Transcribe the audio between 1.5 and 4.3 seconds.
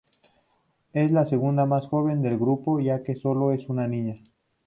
más joven del grupo ya que solo es una niña.